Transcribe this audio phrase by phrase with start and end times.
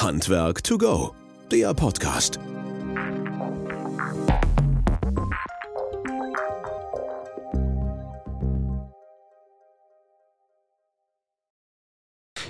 [0.00, 1.14] Handwerk to go,
[1.52, 2.40] der Podcast.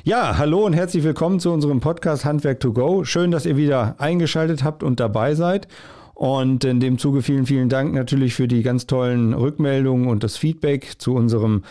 [0.04, 3.02] Ja, hallo und herzlich willkommen zu unserem Podcast Handwerk to go.
[3.02, 5.66] Schön, dass ihr wieder eingeschaltet habt und dabei seid.
[6.14, 10.36] Und in dem Zuge vielen, vielen Dank natürlich für die ganz tollen Rückmeldungen und das
[10.36, 11.64] Feedback zu unserem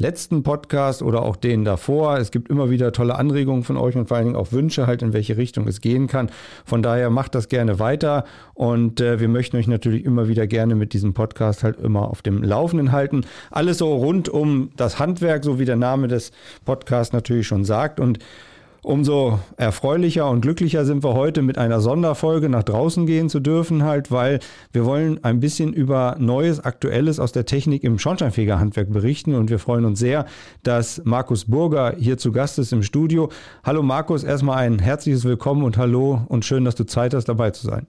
[0.00, 2.16] letzten Podcast oder auch den davor.
[2.18, 5.02] Es gibt immer wieder tolle Anregungen von euch und vor allen Dingen auch Wünsche halt,
[5.02, 6.30] in welche Richtung es gehen kann.
[6.64, 8.24] Von daher macht das gerne weiter
[8.54, 12.22] und äh, wir möchten euch natürlich immer wieder gerne mit diesem Podcast halt immer auf
[12.22, 13.26] dem Laufenden halten.
[13.50, 16.32] Alles so rund um das Handwerk, so wie der Name des
[16.64, 18.18] Podcasts natürlich schon sagt und
[18.82, 23.82] Umso erfreulicher und glücklicher sind wir heute mit einer Sonderfolge nach draußen gehen zu dürfen,
[23.82, 24.40] halt, weil
[24.72, 29.58] wir wollen ein bisschen über Neues, Aktuelles aus der Technik im Schornsteinfegerhandwerk berichten und wir
[29.58, 30.24] freuen uns sehr,
[30.62, 33.28] dass Markus Burger hier zu Gast ist im Studio.
[33.64, 37.50] Hallo Markus, erstmal ein herzliches Willkommen und hallo und schön, dass du Zeit hast, dabei
[37.50, 37.86] zu sein.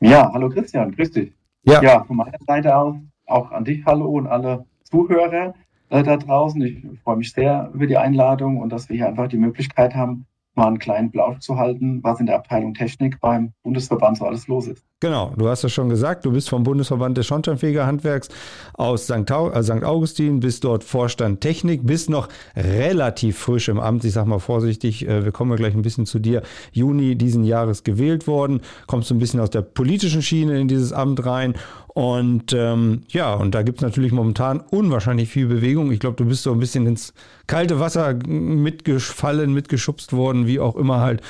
[0.00, 1.32] Ja, hallo Christian, grüß dich.
[1.64, 2.94] Ja, ja von meiner Seite aus
[3.26, 5.54] auch an dich hallo und alle Zuhörer
[5.90, 6.62] äh, da draußen.
[6.62, 10.26] Ich freue mich sehr über die Einladung und dass wir hier einfach die Möglichkeit haben,
[10.54, 14.48] mal einen kleinen Plausch zu halten, was in der Abteilung Technik beim Bundesverband so alles
[14.48, 14.84] los ist.
[15.02, 18.28] Genau, du hast es schon gesagt, du bist vom Bundesverband des Schornsteinfegerhandwerks
[18.74, 19.30] aus St.
[19.30, 19.82] Äh, St.
[19.82, 25.08] Augustin, bist dort Vorstand Technik, bist noch relativ frisch im Amt, ich sag mal vorsichtig,
[25.08, 29.14] äh, wir kommen gleich ein bisschen zu dir, Juni diesen Jahres gewählt worden, kommst du
[29.14, 31.54] ein bisschen aus der politischen Schiene in dieses Amt rein
[31.94, 35.90] und ähm, ja, und da gibt es natürlich momentan unwahrscheinlich viel Bewegung.
[35.90, 37.14] Ich glaube, du bist so ein bisschen ins
[37.46, 41.20] kalte Wasser mitgefallen, mitgeschubst worden, wie auch immer halt.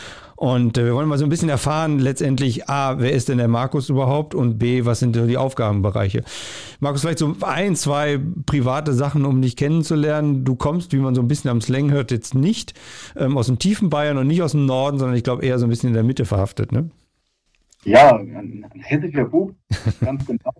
[0.40, 3.46] Und äh, wir wollen mal so ein bisschen erfahren, letztendlich, A, wer ist denn der
[3.46, 4.34] Markus überhaupt?
[4.34, 6.24] Und B, was sind die Aufgabenbereiche?
[6.80, 10.46] Markus, vielleicht so ein, zwei private Sachen, um dich kennenzulernen.
[10.46, 12.72] Du kommst, wie man so ein bisschen am Slang hört, jetzt nicht
[13.18, 15.66] ähm, aus dem tiefen Bayern und nicht aus dem Norden, sondern ich glaube eher so
[15.66, 16.88] ein bisschen in der Mitte verhaftet, ne?
[17.84, 19.54] Ja, ein hessischer Bub,
[20.00, 20.54] ganz genau.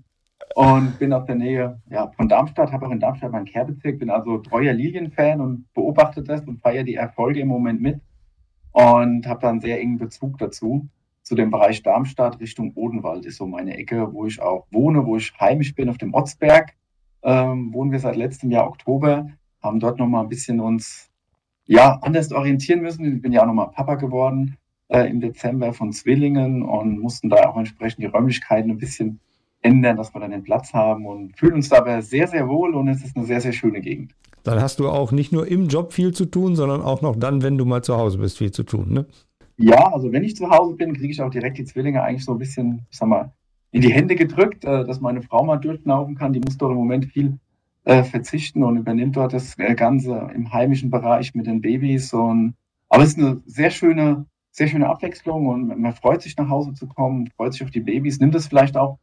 [0.56, 4.10] Und bin aus der Nähe ja, von Darmstadt, habe auch in Darmstadt meinen Kehrbezirk, bin
[4.10, 7.99] also treuer Lilien-Fan und beobachte das und feiere die Erfolge im Moment mit.
[8.72, 10.88] Und habe da einen sehr engen Bezug dazu.
[11.22, 15.16] Zu dem Bereich Darmstadt Richtung Odenwald ist so meine Ecke, wo ich auch wohne, wo
[15.16, 16.75] ich heimisch bin auf dem Otzberg.
[17.22, 19.28] Ähm, wohnen wir seit letztem Jahr Oktober,
[19.62, 21.10] haben dort nochmal ein bisschen uns
[21.66, 23.16] ja, anders orientieren müssen.
[23.16, 24.56] Ich bin ja auch nochmal Papa geworden
[24.88, 29.20] äh, im Dezember von Zwillingen und mussten da auch entsprechend die Räumlichkeiten ein bisschen
[29.62, 32.88] ändern, dass wir dann den Platz haben und fühlen uns dabei sehr, sehr wohl und
[32.88, 34.14] es ist eine sehr, sehr schöne Gegend.
[34.45, 37.43] Dann hast du auch nicht nur im Job viel zu tun, sondern auch noch dann,
[37.43, 39.06] wenn du mal zu Hause bist, viel zu tun, ne?
[39.56, 42.33] Ja, also wenn ich zu Hause bin, kriege ich auch direkt die Zwillinge eigentlich so
[42.33, 43.33] ein bisschen, ich sag mal,
[43.73, 46.33] in die Hände gedrückt, äh, dass meine Frau mal durchlaufen kann.
[46.33, 47.39] Die muss doch im Moment viel
[47.84, 52.12] äh, verzichten und übernimmt dort das Ganze im heimischen Bereich mit den Babys.
[52.15, 52.55] Und,
[52.89, 56.75] aber es ist eine sehr schöne sehr schöne Abwechslung und man freut sich nach Hause
[56.75, 58.99] zu kommen, freut sich auf die Babys, nimmt es vielleicht auch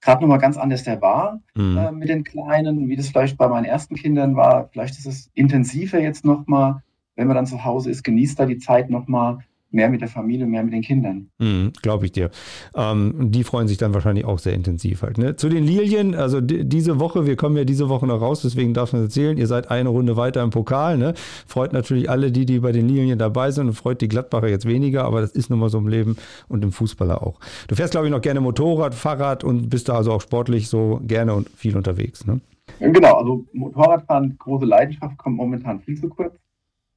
[0.00, 1.76] gerade nochmal ganz anders der wahr mhm.
[1.76, 4.68] äh, mit den Kleinen, wie das vielleicht bei meinen ersten Kindern war.
[4.72, 6.82] Vielleicht ist es intensiver jetzt nochmal,
[7.16, 9.38] wenn man dann zu Hause ist, genießt da die Zeit nochmal
[9.70, 11.30] mehr mit der Familie, mehr mit den Kindern.
[11.38, 12.30] Mhm, Glaube ich dir.
[12.74, 15.18] Ähm, die freuen sich dann wahrscheinlich auch sehr intensiv halt.
[15.18, 15.36] Ne?
[15.36, 18.92] Zu den Lilien, also diese Woche, wir kommen ja diese Woche noch raus, deswegen darf
[18.92, 20.98] man erzählen, ihr seid eine Runde weiter im Pokal.
[20.98, 21.14] Ne?
[21.46, 24.66] Freut natürlich alle, die, die bei den Lilien dabei sind und freut die Gladbacher jetzt
[24.66, 26.16] weniger, aber das ist nun mal so im Leben
[26.48, 27.38] und im Fußballer auch.
[27.68, 31.00] Du fährst, glaube ich, noch gerne Motorrad, Fahrrad und bist da also auch sportlich so
[31.06, 32.26] gerne und viel unterwegs.
[32.26, 32.40] Ne?
[32.80, 36.34] Genau, also Motorradfahren, große Leidenschaft, kommt momentan viel zu kurz,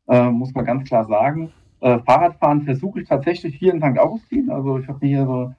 [0.08, 1.52] äh, muss man ganz klar sagen.
[1.84, 4.00] Äh, Fahrradfahren versuche ich tatsächlich hier in St.
[4.00, 4.50] Augustin.
[4.50, 5.54] Also ich habe mir hier so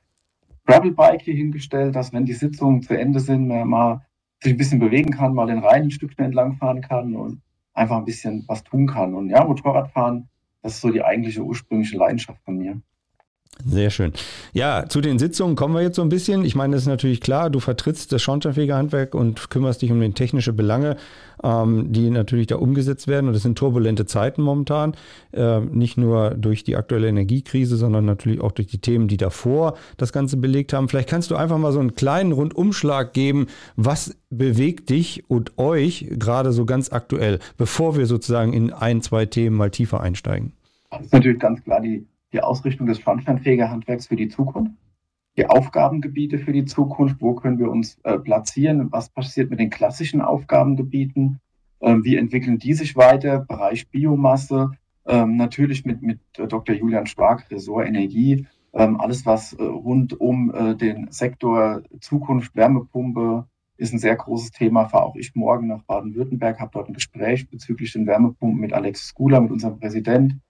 [0.64, 4.06] Gravelbike hier hingestellt, dass wenn die Sitzungen zu Ende sind, man mal
[4.42, 7.42] sich ein bisschen bewegen kann, mal den Rhein ein Stückchen entlang fahren kann und
[7.74, 9.14] einfach ein bisschen was tun kann.
[9.14, 10.30] Und ja, Motorradfahren,
[10.62, 12.80] das ist so die eigentliche ursprüngliche Leidenschaft von mir.
[13.62, 14.12] Sehr schön.
[14.52, 16.44] Ja, zu den Sitzungen kommen wir jetzt so ein bisschen.
[16.44, 20.14] Ich meine, das ist natürlich klar, du vertrittst das Schornsteinfegerhandwerk und kümmerst dich um den
[20.14, 20.96] technische Belange,
[21.42, 23.28] ähm, die natürlich da umgesetzt werden.
[23.28, 24.94] Und das sind turbulente Zeiten momentan.
[25.32, 29.76] Äh, nicht nur durch die aktuelle Energiekrise, sondern natürlich auch durch die Themen, die davor
[29.96, 30.88] das Ganze belegt haben.
[30.88, 33.46] Vielleicht kannst du einfach mal so einen kleinen Rundumschlag geben.
[33.76, 39.26] Was bewegt dich und euch gerade so ganz aktuell, bevor wir sozusagen in ein, zwei
[39.26, 40.52] Themen mal tiefer einsteigen?
[40.90, 42.04] Das ist natürlich ganz klar die
[42.34, 44.74] die Ausrichtung des Schornsteinfegerhandwerks für die Zukunft,
[45.36, 49.70] die Aufgabengebiete für die Zukunft, wo können wir uns äh, platzieren, was passiert mit den
[49.70, 51.40] klassischen Aufgabengebieten,
[51.80, 54.72] äh, wie entwickeln die sich weiter, Bereich Biomasse,
[55.06, 56.74] äh, natürlich mit, mit Dr.
[56.74, 63.46] Julian Schwag, Ressort Energie, ähm, alles was äh, rund um äh, den Sektor Zukunft, Wärmepumpe,
[63.76, 64.88] ist ein sehr großes Thema.
[64.88, 69.08] Fahre auch ich morgen nach Baden-Württemberg, habe dort ein Gespräch bezüglich den Wärmepumpen mit Alex
[69.08, 70.43] Skula, mit unserem Präsident Äh,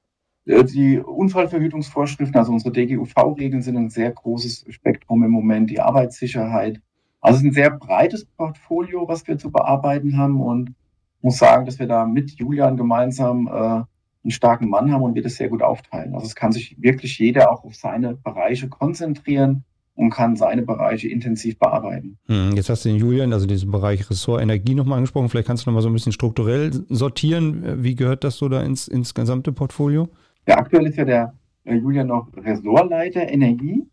[0.46, 6.80] die Unfallverhütungsvorschriften, also unsere DGUV-Regeln sind ein sehr großes Spektrum im Moment, die Arbeitssicherheit.
[7.20, 10.74] Also es ist ein sehr breites Portfolio, was wir zu bearbeiten haben und
[11.22, 15.22] muss sagen, dass wir da mit Julian gemeinsam äh, einen starken Mann haben und wir
[15.22, 16.14] das sehr gut aufteilen.
[16.14, 19.64] Also es kann sich wirklich jeder auch auf seine Bereiche konzentrieren
[19.94, 22.18] und kann seine Bereiche intensiv bearbeiten.
[22.26, 25.30] Hm, jetzt hast du den Julian, also diesen Bereich Ressort Energie nochmal angesprochen.
[25.30, 27.82] Vielleicht kannst du nochmal so ein bisschen strukturell sortieren.
[27.82, 30.08] Wie gehört das so da ins, ins gesamte Portfolio?
[30.46, 33.86] Ja, aktuell ist ja der äh, Julian noch Ressortleiter Energie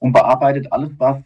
[0.00, 1.22] und bearbeitet alles, was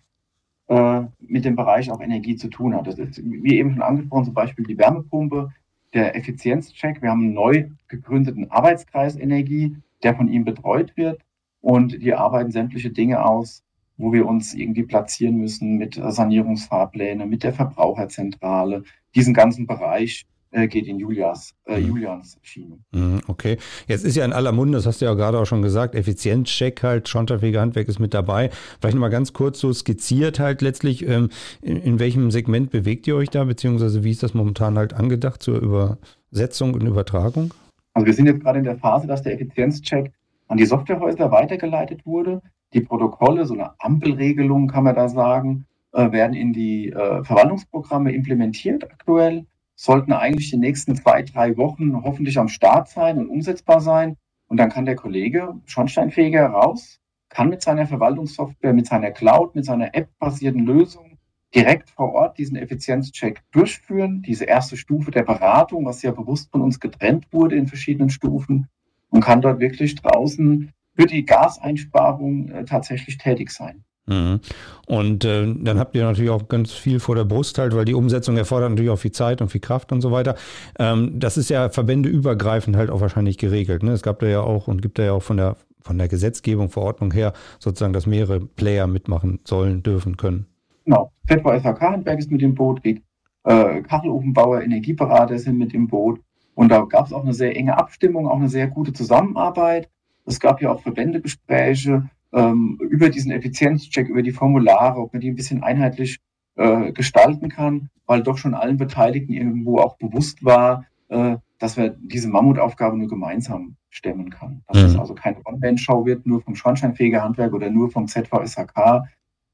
[0.69, 2.87] äh, mit dem Bereich auch Energie zu tun hat.
[2.87, 5.50] Das ist, wie eben schon angesprochen, zum Beispiel die Wärmepumpe,
[5.93, 7.02] der Effizienzcheck.
[7.02, 11.20] Wir haben einen neu gegründeten Arbeitskreis Energie, der von ihm betreut wird
[11.61, 13.64] und die arbeiten sämtliche Dinge aus,
[13.96, 18.84] wo wir uns irgendwie platzieren müssen mit Sanierungsfahrplänen, mit der Verbraucherzentrale,
[19.14, 21.87] diesen ganzen Bereich äh, geht in Julias, äh, mhm.
[21.87, 22.79] Julians Schiene.
[22.93, 23.56] Mhm, okay.
[23.87, 26.82] Jetzt ist ja in aller Munde, das hast du ja gerade auch schon gesagt, Effizienzcheck
[26.82, 28.50] halt, Schornsteinfeger Handwerk ist mit dabei.
[28.81, 31.31] Vielleicht nochmal ganz kurz so skizziert halt letztlich, ähm,
[31.62, 35.43] in, in, welchem Segment bewegt ihr euch da, beziehungsweise wie ist das momentan halt angedacht
[35.43, 37.55] zur Übersetzung und Übertragung?
[37.94, 40.12] Also wir sind jetzt gerade in der Phase, dass der Effizienzcheck
[40.49, 42.43] an die Softwarehäuser weitergeleitet wurde.
[42.73, 48.12] Die Protokolle, so eine Ampelregelung kann man da sagen, äh, werden in die äh, Verwaltungsprogramme
[48.12, 49.47] implementiert aktuell
[49.81, 54.19] sollten eigentlich die nächsten zwei, drei Wochen hoffentlich am Start sein und umsetzbar sein.
[54.47, 57.00] Und dann kann der Kollege Schornsteinfeger raus,
[57.31, 61.17] kann mit seiner Verwaltungssoftware, mit seiner Cloud, mit seiner App-basierten Lösung
[61.55, 66.61] direkt vor Ort diesen Effizienzcheck durchführen, diese erste Stufe der Beratung, was ja bewusst von
[66.61, 68.69] uns getrennt wurde in verschiedenen Stufen
[69.09, 73.83] und kann dort wirklich draußen für die Gaseinsparung äh, tatsächlich tätig sein.
[74.11, 74.41] Mhm.
[74.87, 77.95] Und äh, dann habt ihr natürlich auch ganz viel vor der Brust halt, weil die
[77.95, 80.35] Umsetzung erfordert natürlich auch viel Zeit und viel Kraft und so weiter.
[80.79, 83.85] Ähm, das ist ja verbändeübergreifend halt auch wahrscheinlich geregelt.
[83.85, 83.93] Ne?
[83.93, 86.69] Es gab da ja auch und gibt da ja auch von der von der Gesetzgebung,
[86.69, 90.45] Verordnung her sozusagen, dass mehrere Player mitmachen sollen, dürfen, können.
[90.85, 91.11] Genau.
[91.27, 96.21] ZVSHK Handwerk ist mit dem Boot, äh, Kachelofenbauer, Energieberater sind mit dem Boot.
[96.55, 99.89] Und da gab es auch eine sehr enge Abstimmung, auch eine sehr gute Zusammenarbeit.
[100.27, 105.31] Es gab ja auch Verbändegespräche ähm, über diesen Effizienzcheck, über die Formulare, ob man die
[105.31, 106.19] ein bisschen einheitlich
[106.56, 111.91] äh, gestalten kann, weil doch schon allen Beteiligten irgendwo auch bewusst war, äh, dass wir
[112.00, 114.62] diese Mammutaufgabe nur gemeinsam stemmen kann.
[114.69, 114.88] Dass mhm.
[114.88, 119.05] es also keine One-Man-Show wird, nur vom Schornsteinfegerhandwerk oder nur vom ZVSHK,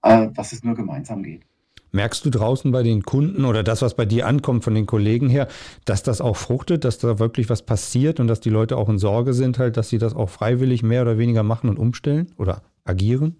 [0.02, 1.43] äh, dass es nur gemeinsam geht.
[1.96, 5.31] Merkst du draußen bei den Kunden oder das, was bei dir ankommt von den Kollegen
[5.31, 5.48] her,
[5.87, 8.98] dass das auch fruchtet, dass da wirklich was passiert und dass die Leute auch in
[8.98, 12.60] Sorge sind, halt, dass sie das auch freiwillig mehr oder weniger machen und umstellen oder
[12.84, 13.37] agieren?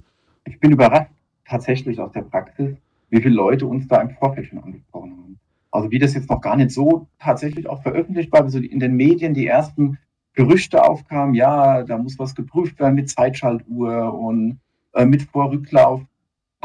[0.47, 1.11] Ich bin überrascht
[1.47, 2.75] tatsächlich aus der Praxis,
[3.11, 5.39] wie viele Leute uns da im Vorfeld schon angesprochen haben.
[5.71, 8.81] Also wie das jetzt noch gar nicht so tatsächlich auch veröffentlicht war, wie so in
[8.81, 9.99] den Medien die ersten
[10.33, 14.61] Gerüchte aufkamen, ja, da muss was geprüft werden mit Zeitschaltuhr und
[14.95, 16.01] äh, mit Vorrücklauf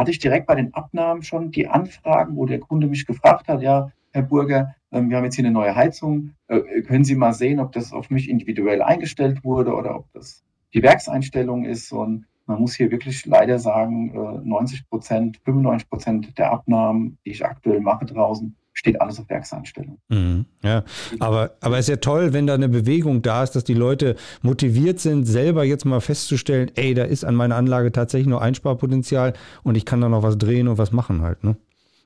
[0.01, 3.61] hatte ich direkt bei den Abnahmen schon die Anfragen, wo der Kunde mich gefragt hat,
[3.61, 7.33] ja, Herr Burger, ähm, wir haben jetzt hier eine neue Heizung, äh, können Sie mal
[7.33, 10.43] sehen, ob das auf mich individuell eingestellt wurde oder ob das
[10.73, 11.91] die Werkseinstellung ist.
[11.91, 14.11] Und man muss hier wirklich leider sagen,
[14.43, 19.97] 90 Prozent, 95 Prozent der Abnahmen, die ich aktuell mache draußen, steht alles auf Werkseinstellung.
[20.09, 20.83] Mhm, ja,
[21.19, 24.15] aber, aber es ist ja toll, wenn da eine Bewegung da ist, dass die Leute
[24.41, 29.33] motiviert sind, selber jetzt mal festzustellen, ey, da ist an meiner Anlage tatsächlich nur Einsparpotenzial
[29.63, 31.57] und ich kann da noch was drehen und was machen halt, ne?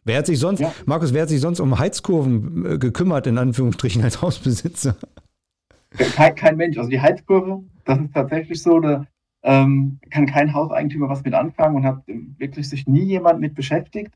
[0.07, 0.71] Wer hat sich sonst, ja.
[0.85, 4.95] Markus, wer hat sich sonst um Heizkurven äh, gekümmert, in Anführungsstrichen, als Hausbesitzer?
[5.97, 6.77] Kein, kein Mensch.
[6.77, 9.07] Also die Heizkurve, das ist tatsächlich so, da
[9.43, 12.03] ähm, kann kein Hauseigentümer was mit anfangen und hat
[12.37, 14.13] wirklich sich nie jemand mit beschäftigt.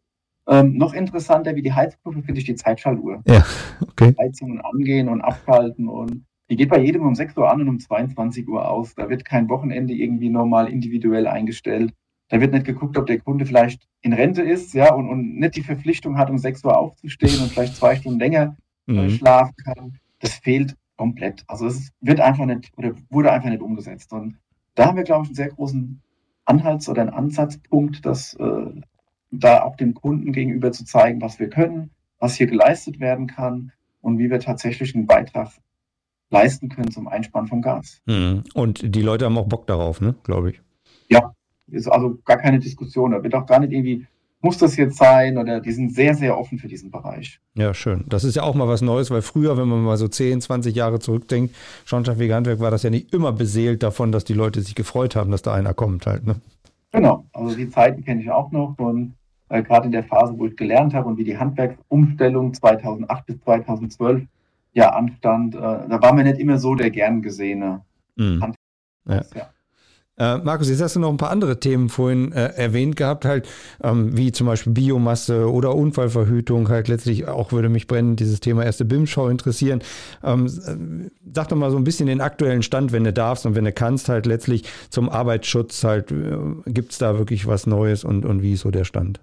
[0.49, 3.21] Ähm, noch interessanter wie die Heizkurve finde ich die Zeitschaltuhr.
[3.27, 3.45] Ja,
[3.81, 4.15] okay.
[4.19, 7.79] Heizungen angehen und abschalten und die geht bei jedem um 6 Uhr an und um
[7.79, 8.95] 22 Uhr aus.
[8.95, 11.93] Da wird kein Wochenende irgendwie normal individuell eingestellt.
[12.29, 15.55] Da wird nicht geguckt, ob der Kunde vielleicht in Rente ist, ja, und, und nicht
[15.55, 19.09] die Verpflichtung hat, um 6 Uhr aufzustehen und vielleicht zwei Stunden länger äh, mhm.
[19.11, 19.99] schlafen kann.
[20.19, 21.43] Das fehlt komplett.
[21.47, 24.11] Also es wird einfach nicht oder wurde einfach nicht umgesetzt.
[24.11, 24.37] Und
[24.73, 26.01] da haben wir, glaube ich, einen sehr großen
[26.45, 28.71] Anhalts- oder einen Ansatzpunkt, dass äh,
[29.31, 33.71] da auch dem Kunden gegenüber zu zeigen, was wir können, was hier geleistet werden kann
[34.01, 35.51] und wie wir tatsächlich einen Beitrag
[36.29, 38.01] leisten können zum Einsparen von Gas.
[38.05, 38.43] Mhm.
[38.53, 40.62] Und die Leute haben auch Bock darauf, ne, glaube ich.
[41.09, 41.33] Ja,
[41.67, 43.12] ist also gar keine Diskussion.
[43.12, 44.05] Da wird auch gar nicht irgendwie,
[44.41, 47.39] muss das jetzt sein oder die sind sehr, sehr offen für diesen Bereich.
[47.55, 48.05] Ja, schön.
[48.07, 50.75] Das ist ja auch mal was Neues, weil früher, wenn man mal so 10, 20
[50.75, 51.55] Jahre zurückdenkt,
[51.86, 55.31] Schornsteinfeger Handwerk war das ja nicht immer beseelt davon, dass die Leute sich gefreut haben,
[55.31, 56.36] dass da einer kommt halt, ne?
[56.91, 59.13] Genau, also die Zeiten kenne ich auch noch und
[59.49, 63.39] äh, gerade in der Phase, wo ich gelernt habe und wie die Handwerksumstellung 2008 bis
[63.41, 64.23] 2012
[64.73, 67.81] ja anstand, äh, da war mir nicht immer so der gern gesehene
[68.15, 68.53] mhm.
[69.07, 69.23] Ja.
[69.35, 69.49] ja.
[70.19, 73.47] Äh, Markus, jetzt hast du noch ein paar andere Themen vorhin äh, erwähnt gehabt, halt,
[73.81, 78.65] ähm, wie zum Beispiel Biomasse oder Unfallverhütung, halt letztlich auch würde mich brennend dieses Thema
[78.65, 79.81] erste BIM-Show interessieren.
[80.21, 83.55] Ähm, äh, sag doch mal so ein bisschen den aktuellen Stand, wenn du darfst und
[83.55, 88.03] wenn du kannst, halt letztlich zum Arbeitsschutz halt, äh, gibt es da wirklich was Neues
[88.03, 89.21] und, und wie ist so der Stand?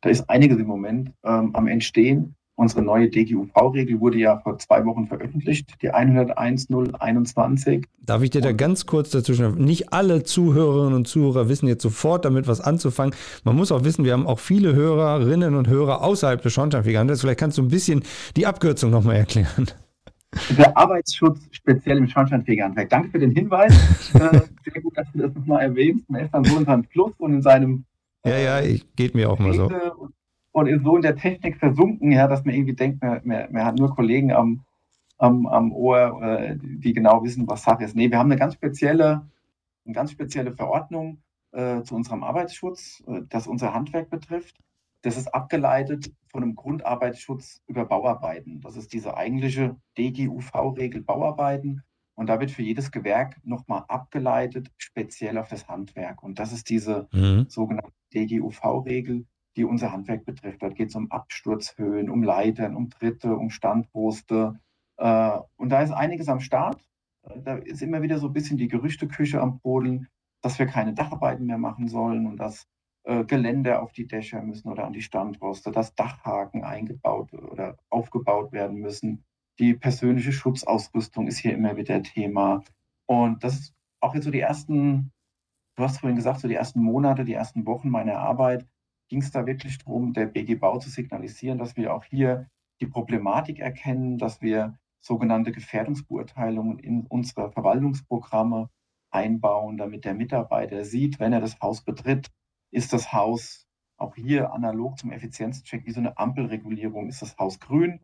[0.00, 2.34] Da ist einiges im Moment ähm, am Entstehen.
[2.58, 7.84] Unsere neue DGUV-Regel wurde ja vor zwei Wochen veröffentlicht, die 101.021.
[7.98, 9.56] Darf ich dir da ganz kurz dazwischen?
[9.56, 13.14] Nicht alle Zuhörerinnen und Zuhörer wissen jetzt sofort damit was anzufangen.
[13.44, 17.20] Man muss auch wissen, wir haben auch viele Hörerinnen und Hörer außerhalb des Schornsteinfegerhandels.
[17.20, 18.02] Vielleicht kannst du ein bisschen
[18.36, 19.66] die Abkürzung nochmal erklären.
[20.56, 22.90] Der Arbeitsschutz speziell im Schornsteinfegerhandwerk.
[22.90, 23.72] Danke für den Hinweis.
[24.14, 26.08] äh, sehr gut, dass du das nochmal erwähnst.
[26.08, 27.84] Man ist dann so in seinem Fluss und in seinem.
[28.26, 29.70] Ja, ja, ich, geht mir auch mal so
[30.56, 33.62] und ist so in der Technik versunken, ja, dass man irgendwie denkt, man, man, man
[33.62, 34.64] hat nur Kollegen am,
[35.18, 37.94] am, am Ohr, äh, die genau wissen, was Sache ist.
[37.94, 39.28] Nee, wir haben eine ganz spezielle,
[39.84, 41.18] eine ganz spezielle Verordnung
[41.52, 44.56] äh, zu unserem Arbeitsschutz, äh, das unser Handwerk betrifft.
[45.02, 48.62] Das ist abgeleitet von einem Grundarbeitsschutz über Bauarbeiten.
[48.62, 51.82] Das ist diese eigentliche DGUV-Regel Bauarbeiten.
[52.14, 56.22] Und da wird für jedes Gewerk nochmal abgeleitet, speziell auf das Handwerk.
[56.22, 57.44] Und das ist diese mhm.
[57.50, 60.62] sogenannte DGUV-Regel, die unser Handwerk betrifft.
[60.62, 64.58] Dort geht es um Absturzhöhen, um Leitern, um Tritte, um Standposte.
[64.96, 66.82] Äh, und da ist einiges am Start.
[67.44, 70.08] Da ist immer wieder so ein bisschen die Gerüchteküche am Brodeln,
[70.42, 72.66] dass wir keine Dacharbeiten mehr machen sollen und dass
[73.06, 78.52] äh, Geländer auf die Dächer müssen oder an die Standroste, dass Dachhaken eingebaut oder aufgebaut
[78.52, 79.24] werden müssen.
[79.58, 82.62] Die persönliche Schutzausrüstung ist hier immer wieder Thema.
[83.06, 85.12] Und das ist auch jetzt so die ersten,
[85.76, 88.66] du hast vorhin gesagt, so die ersten Monate, die ersten Wochen meiner Arbeit,
[89.08, 92.48] ging es da wirklich darum, der BG Bau zu signalisieren, dass wir auch hier
[92.80, 98.70] die Problematik erkennen, dass wir sogenannte Gefährdungsbeurteilungen in unsere Verwaltungsprogramme
[99.10, 102.32] einbauen, damit der Mitarbeiter sieht, wenn er das Haus betritt,
[102.72, 103.66] ist das Haus
[103.96, 108.00] auch hier analog zum Effizienzcheck wie so eine Ampelregulierung, ist das Haus grün,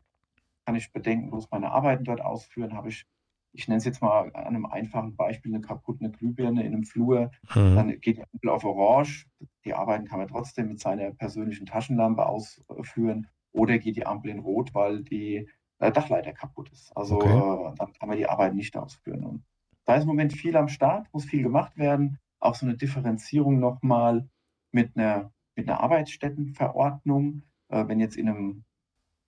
[0.64, 3.04] kann ich bedenkenlos meine Arbeiten dort ausführen, habe ich
[3.52, 7.30] ich nenne es jetzt mal an einem einfachen Beispiel, eine kaputte Glühbirne in einem Flur,
[7.54, 7.76] mhm.
[7.76, 9.26] dann geht die Ampel auf Orange,
[9.64, 14.40] die Arbeiten kann man trotzdem mit seiner persönlichen Taschenlampe ausführen, oder geht die Ampel in
[14.40, 16.96] Rot, weil die äh, Dachleiter kaputt ist.
[16.96, 17.28] Also okay.
[17.28, 19.24] äh, dann kann man die Arbeiten nicht ausführen.
[19.24, 19.44] Und
[19.84, 23.60] da ist im Moment viel am Start, muss viel gemacht werden, auch so eine Differenzierung
[23.60, 24.28] nochmal
[24.70, 28.64] mit einer, mit einer Arbeitsstättenverordnung, äh, wenn jetzt in einem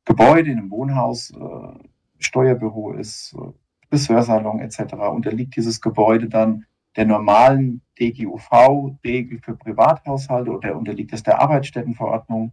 [0.04, 1.78] Gebäude, in einem Wohnhaus äh,
[2.18, 3.52] Steuerbüro ist, äh,
[3.94, 4.94] Friseursalon etc.
[5.12, 12.52] unterliegt dieses Gebäude dann der normalen DGUV-Regel für Privathaushalte oder unterliegt es der Arbeitsstättenverordnung.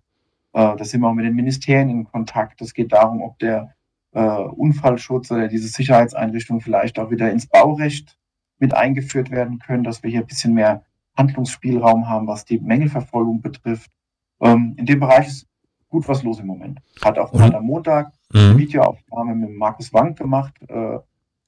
[0.53, 2.61] Äh, da sind wir auch mit den Ministerien in Kontakt.
[2.61, 3.73] Es geht darum, ob der
[4.13, 8.17] äh, Unfallschutz oder diese Sicherheitseinrichtungen vielleicht auch wieder ins Baurecht
[8.59, 10.83] mit eingeführt werden können, dass wir hier ein bisschen mehr
[11.17, 13.91] Handlungsspielraum haben, was die Mängelverfolgung betrifft.
[14.39, 15.47] Ähm, in dem Bereich ist
[15.89, 16.79] gut was los im Moment.
[17.03, 17.55] Hat auch mhm.
[17.55, 20.99] am Montag eine Videoaufnahme mit Markus Wank gemacht, äh,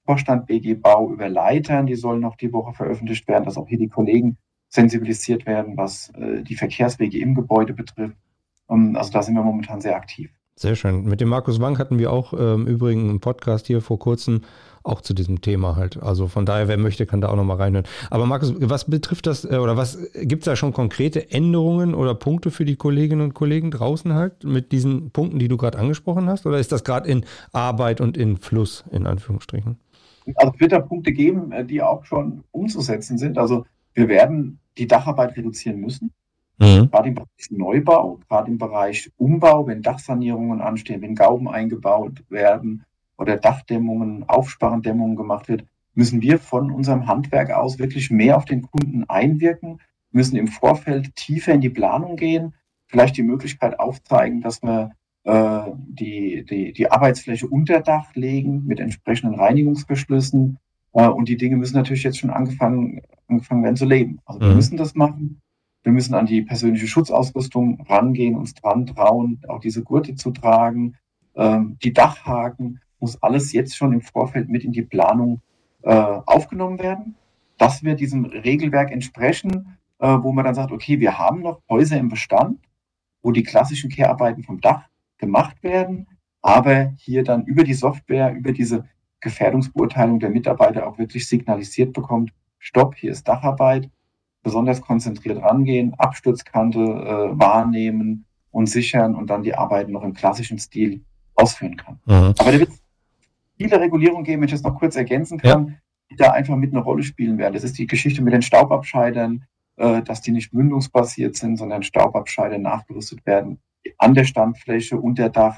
[0.05, 3.77] Vorstand BG Bau über Leitern, die sollen noch die Woche veröffentlicht werden, dass auch hier
[3.77, 4.37] die Kollegen
[4.69, 8.17] sensibilisiert werden, was äh, die Verkehrswege im Gebäude betrifft.
[8.69, 10.31] Ähm, also da sind wir momentan sehr aktiv.
[10.55, 11.05] Sehr schön.
[11.05, 14.41] Mit dem Markus Wank hatten wir auch ähm, übrigens einen Podcast hier vor kurzem
[14.83, 16.01] auch zu diesem Thema halt.
[16.01, 17.87] Also von daher, wer möchte, kann da auch nochmal reinhören.
[18.11, 22.13] Aber Markus, was betrifft das, äh, oder was gibt es da schon konkrete Änderungen oder
[22.13, 26.29] Punkte für die Kolleginnen und Kollegen draußen halt mit diesen Punkten, die du gerade angesprochen
[26.29, 26.45] hast?
[26.45, 29.79] Oder ist das gerade in Arbeit und in Fluss, in Anführungsstrichen?
[30.35, 33.37] Also es wird da Punkte geben, äh, die auch schon umzusetzen sind.
[33.37, 36.11] Also wir werden die Dacharbeit reduzieren müssen.
[36.59, 36.89] Mhm.
[36.91, 42.83] Gerade im Bereich Neubau, gerade im Bereich Umbau, wenn Dachsanierungen anstehen, wenn Gauben eingebaut werden
[43.17, 45.65] oder Dachdämmungen, Aufsparendämmungen gemacht wird,
[45.95, 49.79] müssen wir von unserem Handwerk aus wirklich mehr auf den Kunden einwirken,
[50.11, 52.53] müssen im Vorfeld tiefer in die Planung gehen,
[52.87, 54.91] vielleicht die Möglichkeit aufzeigen, dass wir
[55.23, 60.57] äh, die, die, die Arbeitsfläche unter Dach legen mit entsprechenden Reinigungsverschlüssen.
[60.93, 64.19] Äh, und die Dinge müssen natürlich jetzt schon angefangen, angefangen werden zu leben.
[64.25, 64.55] Also wir mhm.
[64.55, 65.41] müssen das machen.
[65.83, 70.95] Wir müssen an die persönliche Schutzausrüstung rangehen, uns dran trauen, auch diese Gurte zu tragen.
[71.35, 75.41] Ähm, die Dachhaken muss alles jetzt schon im Vorfeld mit in die Planung
[75.83, 77.15] äh, aufgenommen werden.
[77.59, 81.97] dass wir diesem Regelwerk entsprechen, äh, wo man dann sagt, okay, wir haben noch Häuser
[81.97, 82.59] im Bestand,
[83.21, 84.89] wo die klassischen Kehrarbeiten vom Dach
[85.23, 86.07] gemacht werden,
[86.41, 88.83] aber hier dann über die Software, über diese
[89.21, 93.89] Gefährdungsbeurteilung der Mitarbeiter auch wirklich signalisiert bekommt, stopp, hier ist Dacharbeit,
[94.43, 100.59] besonders konzentriert rangehen, Absturzkante äh, wahrnehmen und sichern und dann die Arbeiten noch im klassischen
[100.59, 101.01] Stil
[101.35, 101.99] ausführen kann.
[102.05, 102.33] Mhm.
[102.37, 102.81] Aber da wird es
[103.57, 105.73] viele Regulierungen geben, wenn ich das noch kurz ergänzen kann, ja.
[106.11, 107.53] die da einfach mit einer Rolle spielen werden.
[107.53, 109.45] Das ist die Geschichte mit den Staubabscheidern,
[109.77, 113.59] äh, dass die nicht mündungsbasiert sind, sondern Staubabscheider nachgerüstet werden
[114.03, 115.55] an der Standfläche, unter Dach.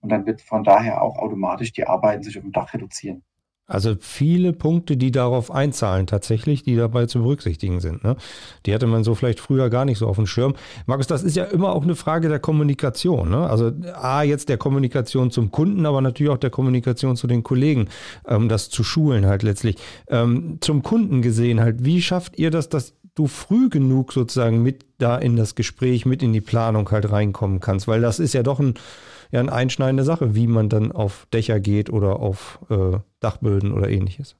[0.00, 3.22] Und dann wird von daher auch automatisch die Arbeiten sich auf dem Dach reduzieren.
[3.66, 8.04] Also viele Punkte, die darauf einzahlen, tatsächlich, die dabei zu berücksichtigen sind.
[8.04, 8.16] Ne?
[8.66, 10.54] Die hatte man so vielleicht früher gar nicht so auf dem Schirm.
[10.84, 13.30] Markus, das ist ja immer auch eine Frage der Kommunikation.
[13.30, 13.48] Ne?
[13.48, 17.88] Also A, jetzt der Kommunikation zum Kunden, aber natürlich auch der Kommunikation zu den Kollegen,
[18.28, 19.76] ähm, das zu schulen halt letztlich.
[20.08, 24.84] Ähm, zum Kunden gesehen halt, wie schafft ihr das, dass du früh genug sozusagen mit
[24.98, 27.88] da in das Gespräch, mit in die Planung halt reinkommen kannst?
[27.88, 28.74] Weil das ist ja doch ein
[29.34, 33.88] ja eine einschneidende Sache, wie man dann auf Dächer geht oder auf äh, Dachböden oder
[33.88, 34.36] ähnliches.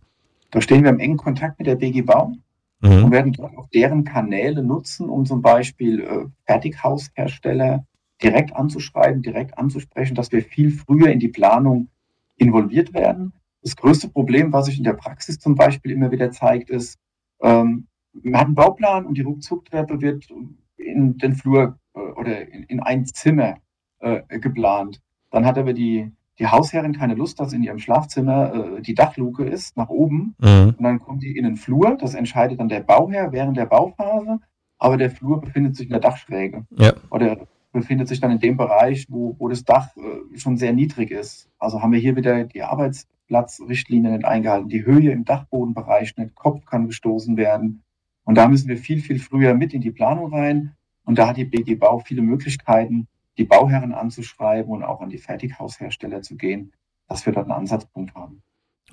[0.51, 2.43] Da stehen wir im engen Kontakt mit der BG Baum
[2.81, 3.05] mhm.
[3.05, 7.85] und werden dort auch deren Kanäle nutzen, um zum Beispiel äh, Fertighaushersteller
[8.23, 11.89] direkt anzuschreiben, direkt anzusprechen, dass wir viel früher in die Planung
[12.37, 13.33] involviert werden.
[13.63, 16.99] Das größte Problem, was sich in der Praxis zum Beispiel immer wieder zeigt, ist,
[17.43, 17.89] ähm,
[18.23, 20.29] man hat einen Bauplan und die Ruckzucktreppe wird
[20.77, 23.57] in den Flur äh, oder in, in ein Zimmer
[24.01, 25.01] äh, geplant.
[25.31, 29.45] Dann hat aber die, die Hausherrin keine Lust, dass in ihrem Schlafzimmer äh, die Dachluke
[29.45, 30.35] ist, nach oben.
[30.39, 30.75] Mhm.
[30.79, 31.97] Und dann kommt die in den Flur.
[31.99, 34.41] Das entscheidet dann der Bauherr während der Bauphase.
[34.79, 36.67] Aber der Flur befindet sich in der Dachschräge.
[36.77, 36.93] Ja.
[37.11, 41.11] Oder befindet sich dann in dem Bereich, wo, wo das Dach äh, schon sehr niedrig
[41.11, 41.49] ist.
[41.59, 44.69] Also haben wir hier wieder die Arbeitsplatzrichtlinien nicht eingehalten.
[44.69, 47.84] Die Höhe im Dachbodenbereich nicht, Kopf kann gestoßen werden.
[48.25, 50.75] Und da müssen wir viel, viel früher mit in die Planung rein.
[51.05, 55.19] Und da hat die BG Bau viele Möglichkeiten, die Bauherren anzuschreiben und auch an die
[55.19, 56.73] Fertighaushersteller zu gehen,
[57.09, 58.43] dass wir dort einen Ansatzpunkt haben.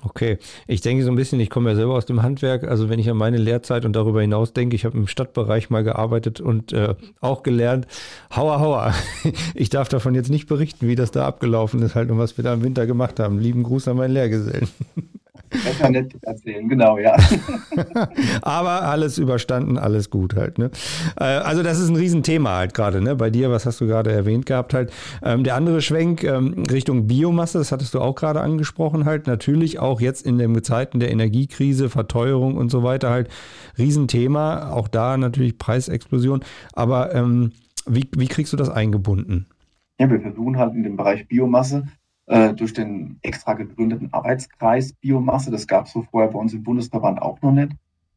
[0.04, 2.98] Okay, ich denke so ein bisschen, ich komme ja selber aus dem Handwerk, also wenn
[2.98, 6.72] ich an meine Lehrzeit und darüber hinaus denke, ich habe im Stadtbereich mal gearbeitet und
[6.72, 7.86] äh, auch gelernt,
[8.34, 8.94] hauer, hauer.
[9.54, 12.42] Ich darf davon jetzt nicht berichten, wie das da abgelaufen ist halt und was wir
[12.42, 13.38] da im Winter gemacht haben.
[13.38, 14.68] Lieben Gruß an meinen Lehrgesellen.
[15.48, 17.16] Besser nicht erzählen, genau, ja.
[18.42, 20.58] Aber alles überstanden, alles gut halt.
[20.58, 20.70] Ne?
[21.18, 23.16] Äh, also das ist ein Riesenthema halt gerade, ne?
[23.16, 24.92] Bei dir, was hast du gerade erwähnt gehabt halt.
[25.22, 29.26] Ähm, der andere Schwenk ähm, Richtung Biomasse, das hattest du auch gerade angesprochen halt.
[29.26, 33.28] Natürlich auch jetzt in den Zeiten der Energiekrise, Verteuerung und so weiter halt
[33.78, 34.70] Riesenthema.
[34.70, 36.44] Auch da natürlich Preisexplosion.
[36.74, 37.52] Aber ähm,
[37.86, 39.46] wie, wie kriegst du das eingebunden?
[39.98, 41.86] Ja, wir versuchen halt in dem Bereich Biomasse
[42.32, 46.62] äh, durch den extra gegründeten Arbeitskreis Biomasse, das gab es so vorher bei uns im
[46.62, 47.72] Bundesverband auch noch nicht,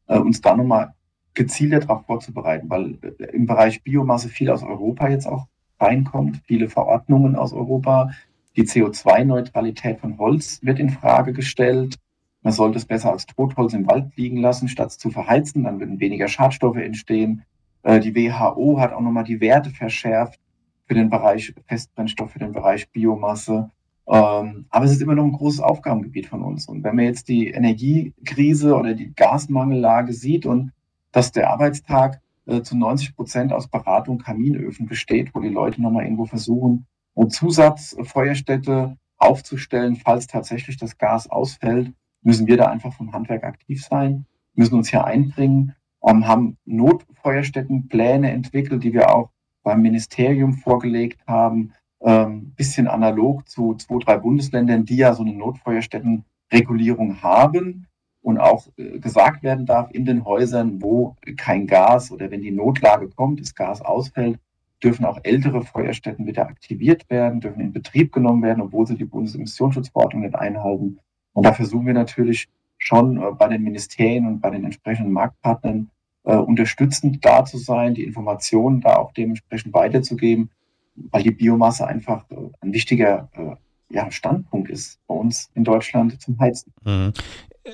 [0.06, 0.94] äh, uns da nochmal
[1.34, 5.48] gezielter darauf vorzubereiten, weil äh, im Bereich Biomasse viel aus Europa jetzt auch
[5.78, 8.10] reinkommt, viele Verordnungen aus Europa.
[8.56, 11.96] Die CO2-Neutralität von Holz wird in Frage gestellt.
[12.40, 15.64] Man sollte es besser als Totholz im Wald liegen lassen, statt zu verheizen.
[15.64, 17.42] Dann würden weniger Schadstoffe entstehen.
[17.84, 20.40] Die WHO hat auch nochmal die Werte verschärft
[20.86, 23.70] für den Bereich Festbrennstoff, für den Bereich Biomasse.
[24.08, 26.66] Ähm, aber es ist immer noch ein großes Aufgabengebiet von uns.
[26.66, 30.72] Und wenn man jetzt die Energiekrise oder die Gasmangellage sieht und
[31.12, 36.04] dass der Arbeitstag äh, zu 90 Prozent aus Beratung Kaminöfen besteht, wo die Leute nochmal
[36.04, 41.92] irgendwo versuchen, eine Zusatzfeuerstätte aufzustellen, falls tatsächlich das Gas ausfällt,
[42.22, 45.74] müssen wir da einfach vom Handwerk aktiv sein, müssen uns hier einbringen,
[46.06, 49.30] ähm, haben Notfeuerstättenpläne entwickelt, die wir auch
[49.62, 55.32] beim Ministerium vorgelegt haben, ähm, bisschen analog zu zwei, drei Bundesländern, die ja so eine
[55.32, 57.86] Notfeuerstättenregulierung haben
[58.22, 62.50] und auch äh, gesagt werden darf, in den Häusern, wo kein Gas oder wenn die
[62.50, 64.38] Notlage kommt, das Gas ausfällt,
[64.82, 69.04] dürfen auch ältere Feuerstätten wieder aktiviert werden, dürfen in Betrieb genommen werden, obwohl sie die
[69.04, 70.98] Bundesemissionsschutzverordnung nicht einhalten.
[71.32, 75.90] Und da versuchen wir natürlich schon äh, bei den Ministerien und bei den entsprechenden Marktpartnern
[76.24, 80.50] äh, unterstützend da zu sein, die Informationen da auch dementsprechend weiterzugeben,
[81.10, 86.20] weil die Biomasse einfach äh, ein wichtiger äh, ja, Standpunkt ist bei uns in Deutschland
[86.20, 86.72] zum Heizen.
[86.84, 87.12] Mhm.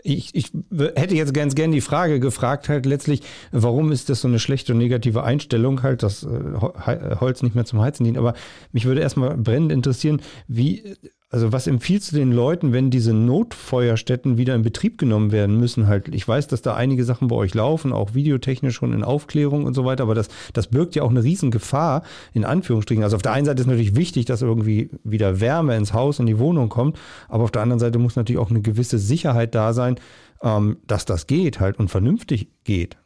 [0.02, 0.50] Ich, ich,
[0.94, 4.72] hätte jetzt ganz gern die Frage gefragt, halt letztlich, warum ist das so eine schlechte
[4.72, 8.16] und negative Einstellung, halt, dass äh, Holz nicht mehr zum Heizen dient.
[8.16, 8.32] Aber
[8.72, 10.96] mich würde erstmal brennend interessieren, wie
[11.32, 15.86] also was empfiehlst du den Leuten, wenn diese Notfeuerstätten wieder in Betrieb genommen werden müssen?
[15.86, 19.64] Halt, ich weiß, dass da einige Sachen bei euch laufen, auch videotechnisch schon in Aufklärung
[19.64, 22.02] und so weiter, aber das, das birgt ja auch eine Riesengefahr,
[22.34, 23.02] in Anführungsstrichen.
[23.02, 26.26] Also auf der einen Seite ist natürlich wichtig, dass irgendwie wieder Wärme ins Haus, in
[26.26, 26.98] die Wohnung kommt,
[27.30, 29.96] aber auf der anderen Seite muss natürlich auch eine gewisse Sicherheit da sein,
[30.42, 32.98] ähm, dass das geht halt und vernünftig geht.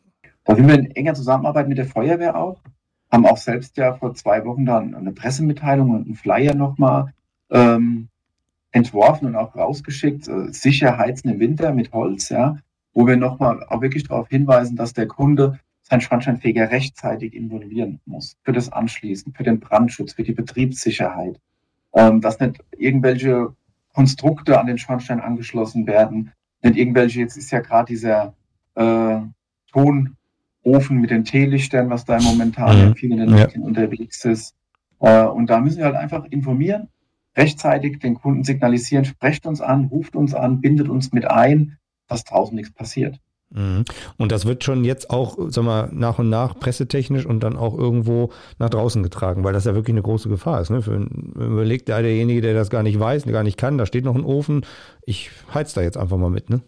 [0.42, 2.60] Da sind wir in enger Zusammenarbeit mit der Feuerwehr auch,
[3.08, 7.12] haben auch selbst ja vor zwei Wochen dann eine Pressemitteilung und einen Flyer nochmal
[7.50, 8.08] ähm,
[8.72, 12.58] entworfen und auch rausgeschickt, äh, sicher heizen im Winter mit Holz, ja,
[12.92, 18.36] wo wir nochmal auch wirklich darauf hinweisen, dass der Kunde seinen Schornsteinfeger rechtzeitig involvieren muss
[18.42, 21.40] für das Anschließen, für den Brandschutz, für die Betriebssicherheit,
[21.94, 23.54] ähm, dass nicht irgendwelche
[23.94, 28.34] Konstrukte an den Schornstein angeschlossen werden, nicht irgendwelche, jetzt ist ja gerade dieser
[28.74, 29.20] äh,
[29.72, 32.94] Tonofen mit den Teelichtern, was da momentan mhm.
[32.94, 33.48] viel in den ja.
[33.60, 34.54] unterwegs ist.
[35.00, 36.88] Äh, und da müssen wir halt einfach informieren,
[37.36, 41.76] rechtzeitig den Kunden signalisieren, sprecht uns an, ruft uns an, bindet uns mit ein,
[42.08, 43.20] dass draußen nichts passiert.
[43.50, 43.84] Mhm.
[44.16, 47.76] Und das wird schon jetzt auch, sag mal, nach und nach pressetechnisch und dann auch
[47.76, 50.70] irgendwo nach draußen getragen, weil das ja wirklich eine große Gefahr ist.
[50.70, 50.82] Ne?
[50.82, 54.16] Für, überlegt der, derjenige, der das gar nicht weiß, gar nicht kann, da steht noch
[54.16, 54.64] ein Ofen,
[55.04, 56.60] ich heiz da jetzt einfach mal mit, ne?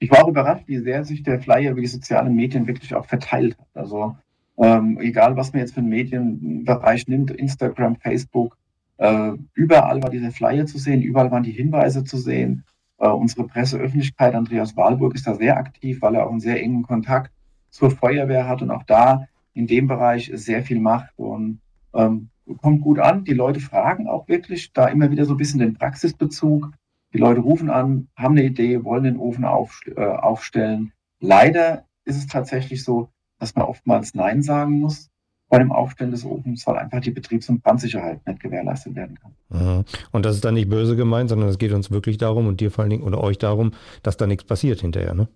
[0.00, 3.04] Ich war auch überrascht, wie sehr sich der Flyer über die sozialen Medien wirklich auch
[3.04, 3.66] verteilt hat.
[3.74, 4.16] Also
[4.56, 8.56] ähm, egal, was man jetzt für einen Medienbereich nimmt, Instagram, Facebook,
[8.98, 12.64] äh, überall war dieser Flyer zu sehen, überall waren die Hinweise zu sehen.
[12.98, 16.82] Äh, unsere Presseöffentlichkeit, Andreas Wahlburg, ist da sehr aktiv, weil er auch einen sehr engen
[16.82, 17.32] Kontakt
[17.70, 21.60] zur Feuerwehr hat und auch da in dem Bereich sehr viel macht und
[21.94, 22.30] ähm,
[22.60, 23.24] kommt gut an.
[23.24, 26.72] Die Leute fragen auch wirklich da immer wieder so ein bisschen den Praxisbezug.
[27.12, 30.92] Die Leute rufen an, haben eine Idee, wollen den Ofen auf, äh, aufstellen.
[31.20, 35.08] Leider ist es tatsächlich so, dass man oftmals Nein sagen muss
[35.48, 39.84] bei dem Aufstellen des Ofens, weil einfach die Betriebs- und Brandsicherheit nicht gewährleistet werden kann.
[40.12, 42.70] Und das ist dann nicht böse gemeint, sondern es geht uns wirklich darum und dir
[42.70, 45.28] vor allen Dingen oder euch darum, dass da nichts passiert hinterher, ne?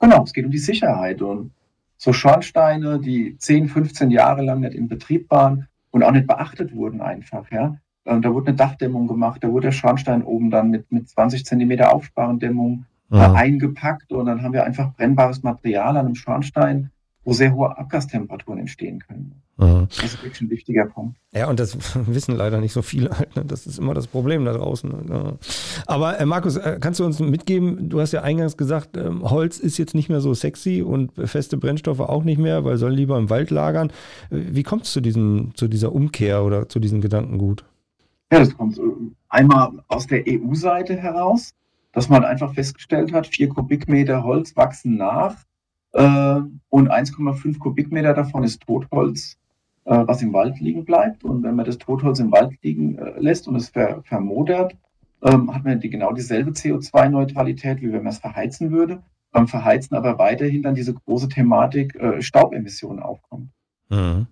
[0.00, 1.52] Genau, es geht um die Sicherheit und
[1.98, 6.74] so Schornsteine, die 10, 15 Jahre lang nicht in Betrieb waren und auch nicht beachtet
[6.74, 7.76] wurden einfach, ja.
[8.04, 11.94] Da wurde eine Dachdämmung gemacht, da wurde der Schornstein oben dann mit, mit 20 Zentimeter
[11.94, 13.18] Aufsparendämmung mhm.
[13.18, 16.90] eingepackt und dann haben wir einfach brennbares Material an einem Schornstein
[17.24, 19.42] wo sehr hohe Abgastemperaturen entstehen können.
[19.58, 19.88] Mhm.
[19.88, 21.18] Das ist wirklich ein wichtiger Punkt.
[21.32, 23.36] Ja, und das wissen leider nicht so viele halt.
[23.36, 23.44] Ne?
[23.44, 24.90] Das ist immer das Problem da draußen.
[25.06, 25.38] Ne?
[25.86, 29.58] Aber äh, Markus, äh, kannst du uns mitgeben, du hast ja eingangs gesagt, äh, Holz
[29.58, 33.18] ist jetzt nicht mehr so sexy und feste Brennstoffe auch nicht mehr, weil soll lieber
[33.18, 33.92] im Wald lagern.
[34.30, 37.64] Wie kommt es zu, zu dieser Umkehr oder zu diesem Gedankengut?
[38.32, 38.82] Ja, das kommt äh,
[39.28, 41.52] einmal aus der EU-Seite heraus,
[41.92, 45.36] dass man einfach festgestellt hat, vier Kubikmeter Holz wachsen nach
[45.92, 49.36] äh, und 1,5 Kubikmeter davon ist Totholz,
[49.84, 51.24] äh, was im Wald liegen bleibt.
[51.24, 54.76] Und wenn man das Totholz im Wald liegen äh, lässt und es ver vermodert,
[55.22, 59.02] ähm, hat man die, genau dieselbe CO2-Neutralität, wie wenn man es verheizen würde.
[59.32, 63.50] Beim Verheizen aber weiterhin dann diese große Thematik äh, Staubemissionen aufkommt.
[63.88, 64.26] Mhm.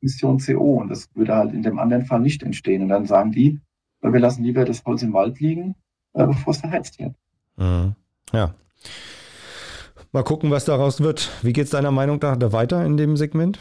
[0.00, 0.80] Emission CO.
[0.80, 2.82] Und das würde halt in dem anderen Fall nicht entstehen.
[2.82, 3.60] Und dann sagen die,
[4.02, 5.74] äh, wir lassen lieber das Holz im Wald liegen,
[6.14, 7.14] äh, bevor es verheizt wird.
[7.56, 7.94] Mhm.
[8.32, 8.54] Ja.
[10.12, 11.30] Mal gucken, was daraus wird.
[11.42, 13.58] Wie geht es deiner Meinung nach da weiter in dem Segment?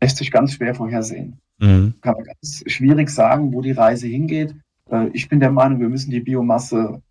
[0.00, 1.38] Lässt sich ganz schwer vorhersehen.
[1.58, 1.94] Mhm.
[2.00, 4.54] Kann man ganz schwierig sagen, wo die Reise hingeht.
[4.90, 7.02] Äh, ich bin der Meinung, wir müssen die Biomasse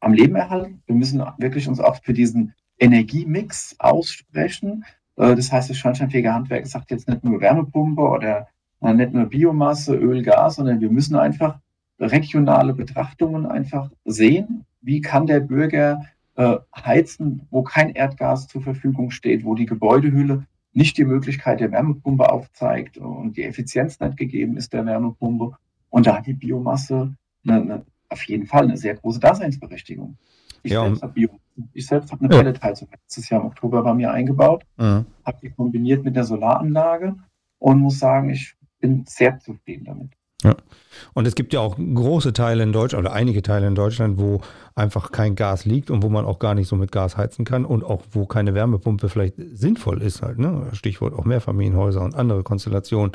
[0.00, 0.82] am Leben erhalten.
[0.86, 4.84] Wir müssen wirklich uns auch für diesen Energiemix aussprechen.
[5.16, 8.48] Äh, das heißt, das Schornsteinfeger Handwerk sagt jetzt nicht nur Wärmepumpe oder
[8.82, 11.58] äh, nicht nur Biomasse, Öl, Gas, sondern wir müssen einfach
[11.98, 14.64] regionale Betrachtungen einfach sehen.
[14.80, 16.04] Wie kann der Bürger
[16.36, 21.70] äh, heizen, wo kein Erdgas zur Verfügung steht, wo die Gebäudehülle nicht die Möglichkeit der
[21.72, 25.56] Wärmepumpe aufzeigt und die Effizienz nicht gegeben ist der Wärmepumpe.
[25.90, 27.14] Und da hat die Biomasse
[27.46, 30.16] eine, eine, auf jeden Fall eine sehr große Daseinsberechtigung.
[30.62, 32.42] Ich ja, selbst habe hab eine ja.
[32.42, 35.04] Pelletheizung letztes Jahr im Oktober bei mir eingebaut, mhm.
[35.24, 37.16] habe die kombiniert mit der Solaranlage
[37.58, 40.12] und muss sagen, ich bin sehr zufrieden damit.
[40.44, 40.56] Ja.
[41.14, 44.40] Und es gibt ja auch große Teile in Deutschland oder einige Teile in Deutschland, wo
[44.74, 47.64] einfach kein Gas liegt und wo man auch gar nicht so mit Gas heizen kann
[47.64, 50.38] und auch wo keine Wärmepumpe vielleicht sinnvoll ist halt.
[50.38, 50.68] Ne?
[50.72, 53.12] Stichwort auch Mehrfamilienhäuser und andere Konstellationen.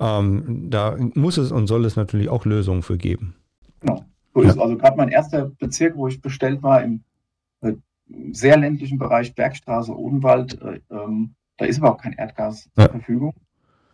[0.00, 3.34] Ähm, da muss es und soll es natürlich auch Lösungen für geben.
[3.80, 4.04] Genau.
[4.34, 4.48] So ja.
[4.50, 7.04] also gerade mein erster Bezirk, wo ich bestellt war, im
[7.60, 7.72] äh,
[8.32, 12.84] sehr ländlichen Bereich Bergstraße, Odenwald, äh, ähm, da ist überhaupt kein Erdgas ja.
[12.84, 13.34] zur Verfügung.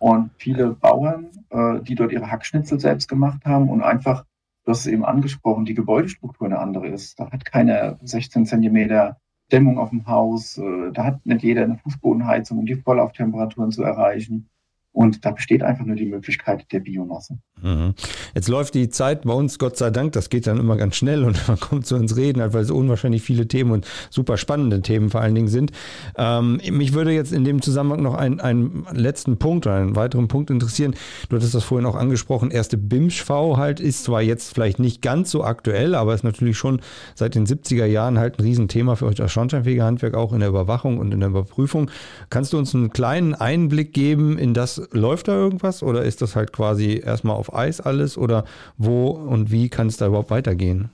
[0.00, 4.24] Und viele Bauern, äh, die dort ihre Hackschnitzel selbst gemacht haben und einfach,
[4.64, 7.20] du hast es eben angesprochen, die Gebäudestruktur eine andere ist.
[7.20, 9.18] Da hat keine 16 Zentimeter
[9.52, 13.82] Dämmung auf dem Haus, äh, da hat nicht jeder eine Fußbodenheizung, um die Vollauftemperaturen zu
[13.82, 14.48] erreichen.
[14.92, 17.38] Und da besteht einfach nur die Möglichkeit der Biomasse.
[17.62, 17.94] Mhm.
[18.34, 21.24] Jetzt läuft die Zeit bei uns, Gott sei Dank, das geht dann immer ganz schnell
[21.24, 25.10] und man kommt zu uns reden, weil es unwahrscheinlich viele Themen und super spannende Themen
[25.10, 25.72] vor allen Dingen sind.
[26.16, 30.28] Ähm, mich würde jetzt in dem Zusammenhang noch einen, einen letzten Punkt oder einen weiteren
[30.28, 30.94] Punkt interessieren.
[31.28, 32.50] Du hattest das vorhin auch angesprochen.
[32.50, 36.80] Erste BIMSCHV halt ist zwar jetzt vielleicht nicht ganz so aktuell, aber ist natürlich schon
[37.14, 40.98] seit den 70er Jahren halt ein Riesenthema für euch das Schornsteinfegerhandwerk, auch in der Überwachung
[40.98, 41.90] und in der Überprüfung.
[42.28, 46.36] Kannst du uns einen kleinen Einblick geben in das, läuft da irgendwas oder ist das
[46.36, 48.44] halt quasi erstmal auf Eis alles oder
[48.76, 50.90] wo und wie kann es da überhaupt weitergehen?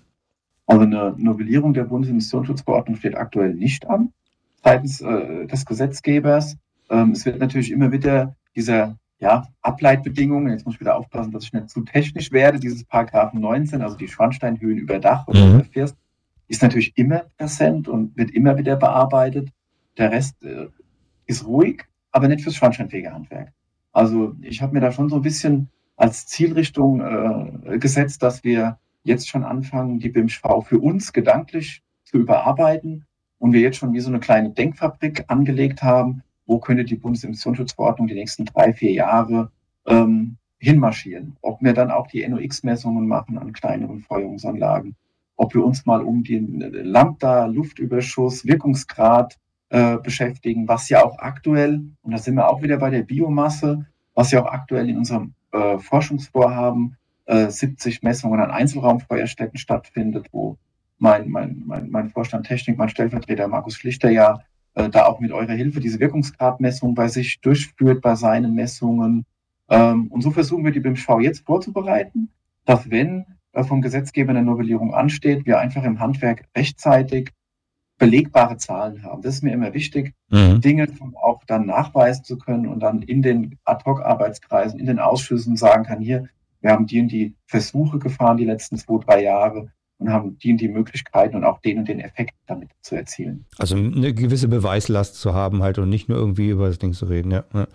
[0.66, 4.12] Also eine Novellierung der Bundesemissionsschutzverordnung steht aktuell nicht an
[4.66, 6.56] seitens äh, des Gesetzgebers.
[6.90, 11.44] Ähm, es wird natürlich immer wieder dieser ja, Ableitbedingungen, jetzt muss ich wieder aufpassen, dass
[11.44, 15.64] ich nicht zu technisch werde, dieses Paragraphen 19, also die Schornsteinhöhen über Dach oder mhm.
[15.72, 15.96] First,
[16.48, 19.48] ist natürlich immer präsent und wird immer wieder bearbeitet.
[19.96, 20.66] Der Rest äh,
[21.26, 23.52] ist ruhig, aber nicht fürs Schornsteinfegerhandwerk.
[23.96, 28.78] Also ich habe mir da schon so ein bisschen als Zielrichtung äh, gesetzt, dass wir
[29.04, 33.06] jetzt schon anfangen, die BIMSV für uns gedanklich zu überarbeiten
[33.38, 38.06] und wir jetzt schon wie so eine kleine Denkfabrik angelegt haben, wo könnte die Bundesemissionsschutzverordnung
[38.06, 39.50] die nächsten drei, vier Jahre
[39.86, 41.38] ähm, hinmarschieren.
[41.40, 44.94] Ob wir dann auch die NOx-Messungen machen an kleineren Feuerungsanlagen,
[45.36, 51.82] ob wir uns mal um den Lambda, Luftüberschuss, Wirkungsgrad äh, beschäftigen, was ja auch aktuell,
[52.02, 55.34] und da sind wir auch wieder bei der Biomasse, was ja auch aktuell in unserem
[55.52, 60.56] äh, Forschungsvorhaben äh, 70 Messungen an Einzelraumfeuerstätten stattfindet, wo
[60.98, 64.40] mein, mein, mein, mein Vorstand Technik, mein Stellvertreter Markus Schlichter ja
[64.74, 69.26] äh, da auch mit eurer Hilfe diese Wirkungsgradmessung bei sich durchführt, bei seinen Messungen.
[69.68, 72.30] Ähm, und so versuchen wir die BIMSV jetzt vorzubereiten,
[72.64, 77.32] dass wenn äh, vom Gesetzgeber eine Novellierung ansteht, wir einfach im Handwerk rechtzeitig
[77.98, 79.22] belegbare Zahlen haben.
[79.22, 80.60] Das ist mir immer wichtig, mhm.
[80.60, 80.88] Dinge
[81.22, 86.00] auch dann nachweisen zu können und dann in den Ad-Hoc-Arbeitskreisen, in den Ausschüssen sagen kann,
[86.00, 86.28] hier,
[86.60, 90.52] wir haben die und die Versuche gefahren die letzten zwei, drei Jahre und haben die
[90.52, 93.46] und die Möglichkeiten und auch den und den Effekt damit zu erzielen.
[93.56, 97.06] Also eine gewisse Beweislast zu haben halt und nicht nur irgendwie über das Ding zu
[97.06, 97.30] reden.
[97.30, 97.66] Ja, ja.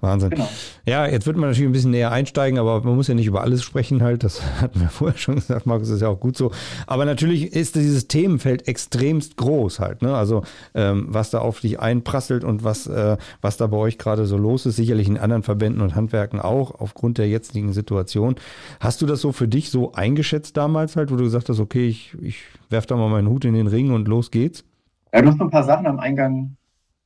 [0.00, 0.30] Wahnsinn.
[0.30, 0.48] Genau.
[0.86, 3.42] Ja, jetzt wird man natürlich ein bisschen näher einsteigen, aber man muss ja nicht über
[3.42, 4.24] alles sprechen halt.
[4.24, 6.50] Das hatten wir vorher schon gesagt, Markus, ist ja auch gut so.
[6.86, 10.00] Aber natürlich ist dieses Themenfeld extremst groß halt.
[10.00, 10.14] Ne?
[10.14, 14.24] Also ähm, was da auf dich einprasselt und was, äh, was da bei euch gerade
[14.24, 18.36] so los ist, sicherlich in anderen Verbänden und Handwerken auch aufgrund der jetzigen Situation.
[18.80, 21.88] Hast du das so für dich so eingeschätzt damals halt, wo du gesagt hast, okay,
[21.88, 24.64] ich, ich werfe da mal meinen Hut in den Ring und los geht's?
[25.12, 26.56] Ja, du hast noch ein paar Sachen am Eingang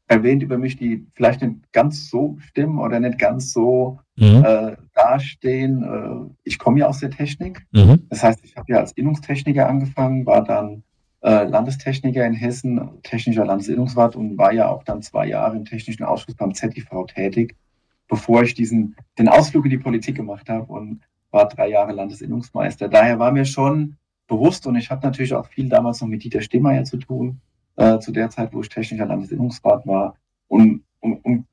[0.06, 4.44] erwähnt über mich, die vielleicht nicht ganz so stimmen oder nicht ganz so mhm.
[4.44, 5.82] äh, dastehen.
[5.82, 7.66] Äh, ich komme ja aus der Technik.
[7.72, 8.06] Mhm.
[8.10, 10.82] Das heißt, ich habe ja als Innungstechniker angefangen, war dann
[11.22, 16.04] äh, Landestechniker in Hessen, technischer Landesinnungswart und war ja auch dann zwei Jahre im technischen
[16.04, 17.56] Ausschuss beim ZTV tätig,
[18.08, 22.88] bevor ich diesen, den Ausflug in die Politik gemacht habe und war drei Jahre Landesinnungsmeister.
[22.88, 23.96] Daher war mir schon
[24.30, 27.40] bewusst und ich hatte natürlich auch viel damals noch mit Dieter Stehmeier zu tun,
[27.76, 30.16] äh, zu der Zeit, wo ich technischer Landesinnungsrat war
[30.48, 31.46] und, und, und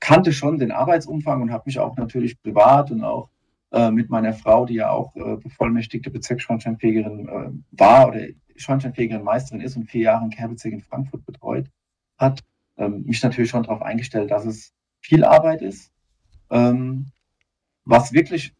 [0.00, 3.30] kannte schon den Arbeitsumfang und habe mich auch natürlich privat und auch
[3.70, 8.20] äh, mit meiner Frau, die ja auch äh, bevollmächtigte Bezirksschornsteinfegerin äh, war oder
[8.56, 11.70] Schornsteinfegerin Meisterin ist und vier Jahre im Kehrbezirk in Frankfurt betreut
[12.18, 12.40] hat,
[12.76, 15.92] ähm, mich natürlich schon darauf eingestellt, dass es viel Arbeit ist.
[16.50, 17.06] Ähm,
[17.84, 18.52] was wirklich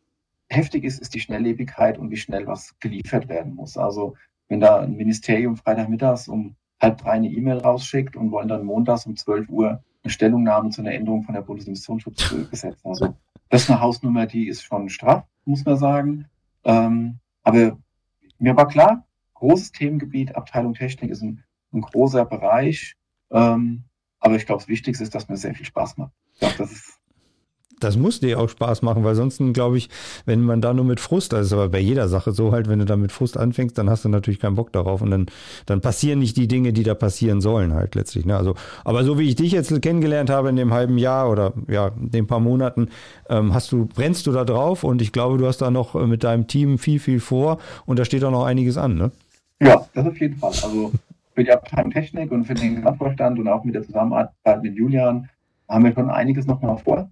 [0.50, 3.76] heftig ist, ist die Schnelllebigkeit und wie schnell was geliefert werden muss.
[3.76, 4.16] Also
[4.48, 9.06] wenn da ein Ministerium Freitagmittags um halb drei eine E-Mail rausschickt und wollen dann montags
[9.06, 12.80] um 12 Uhr eine Stellungnahme zu einer Änderung von der Bundesemissionsschutzgesetz.
[12.84, 13.14] Also
[13.48, 16.26] das ist eine Hausnummer, die ist schon straff, muss man sagen.
[16.64, 17.78] Ähm, aber
[18.38, 22.96] mir war klar, großes Themengebiet, Abteilung Technik ist ein, ein großer Bereich.
[23.30, 23.84] Ähm,
[24.18, 26.12] aber ich glaube, das Wichtigste ist, dass mir sehr viel Spaß macht.
[26.32, 26.99] Ich glaube, das ist
[27.80, 29.88] das muss dir auch Spaß machen, weil sonst, glaube ich,
[30.26, 32.78] wenn man da nur mit Frust, das ist aber bei jeder Sache so halt, wenn
[32.78, 35.26] du da mit Frust anfängst, dann hast du natürlich keinen Bock darauf und dann,
[35.66, 38.26] dann passieren nicht die Dinge, die da passieren sollen halt letztlich.
[38.26, 38.36] Ne?
[38.36, 41.90] Also, aber so wie ich dich jetzt kennengelernt habe in dem halben Jahr oder ja,
[41.96, 42.88] den paar Monaten,
[43.28, 46.06] ähm, hast du, brennst du da drauf und ich glaube, du hast da noch äh,
[46.06, 49.10] mit deinem Team viel, viel vor und da steht auch noch einiges an, ne?
[49.62, 50.50] Ja, das auf jeden Fall.
[50.50, 50.92] Also
[51.34, 55.28] für die Abteilung Technik und für den Gesamtvorstand und auch mit der Zusammenarbeit mit Julian
[55.68, 57.10] haben wir schon einiges noch mal vor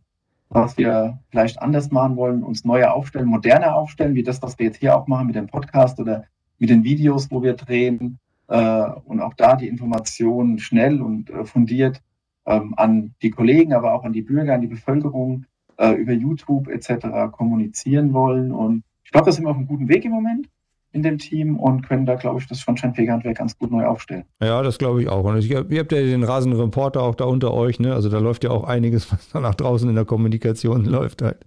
[0.51, 4.67] was wir vielleicht anders machen wollen, uns neuer aufstellen, moderner aufstellen, wie das, was wir
[4.67, 6.25] jetzt hier auch machen mit dem Podcast oder
[6.59, 11.45] mit den Videos, wo wir drehen äh, und auch da die Informationen schnell und äh,
[11.45, 12.03] fundiert
[12.47, 15.45] ähm, an die Kollegen, aber auch an die Bürger, an die Bevölkerung
[15.77, 17.31] äh, über YouTube etc.
[17.31, 18.53] kommunizieren wollen.
[18.53, 20.49] Und ich glaube, da sind wir auf einem guten Weg im Moment
[20.93, 24.25] in dem Team und können da, glaube ich, das Schornsteinfegerhandwerk ganz gut neu aufstellen.
[24.43, 25.25] Ja, das glaube ich auch.
[25.25, 27.95] Und ich, ihr habt ja den rasenden Reporter auch da unter euch, ne?
[27.95, 31.45] Also da läuft ja auch einiges, was da nach draußen in der Kommunikation läuft halt.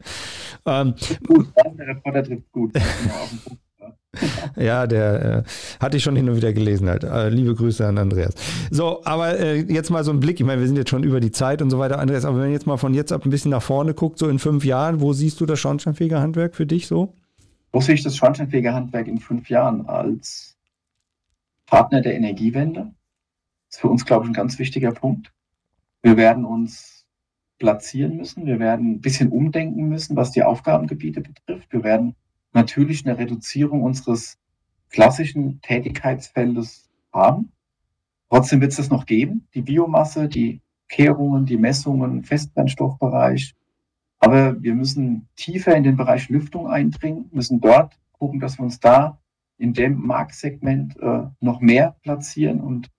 [0.65, 0.93] Ähm,
[1.25, 2.71] gut, der Reporter trifft gut.
[4.57, 5.43] ja, der äh,
[5.79, 7.03] hatte ich schon hin und wieder gelesen halt.
[7.03, 8.33] Äh, liebe Grüße an Andreas.
[8.69, 10.39] So, aber äh, jetzt mal so ein Blick.
[10.39, 12.25] Ich meine, wir sind jetzt schon über die Zeit und so weiter, Andreas.
[12.25, 14.39] Aber wenn man jetzt mal von jetzt ab ein bisschen nach vorne guckt, so in
[14.39, 17.13] fünf Jahren, wo siehst du das Schornsteinfegerhandwerk für dich so?
[17.71, 20.57] Wo sehe ich das Schornsteinfegerhandwerk in fünf Jahren als
[21.65, 22.93] Partner der Energiewende?
[23.69, 25.31] Das ist für uns, glaube ich, ein ganz wichtiger Punkt.
[26.01, 27.05] Wir werden uns
[27.59, 28.45] platzieren müssen.
[28.45, 31.71] Wir werden ein bisschen umdenken müssen, was die Aufgabengebiete betrifft.
[31.71, 32.15] Wir werden
[32.53, 34.37] natürlich eine Reduzierung unseres
[34.89, 37.51] klassischen Tätigkeitsfeldes haben.
[38.29, 39.47] Trotzdem wird es das noch geben.
[39.53, 43.55] Die Biomasse, die Kehrungen, die Messungen, Festbrennstoffbereich,
[44.21, 48.79] aber wir müssen tiefer in den Bereich Lüftung eindringen, müssen dort gucken, dass wir uns
[48.79, 49.19] da
[49.57, 52.91] in dem Marktsegment äh, noch mehr platzieren und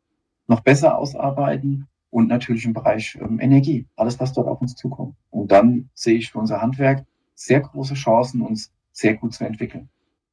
[0.48, 5.16] noch besser ausarbeiten und natürlich im Bereich ähm, Energie, alles, was dort auf uns zukommt.
[5.30, 9.88] Und dann sehe ich für unser Handwerk sehr große Chancen, uns sehr gut zu entwickeln.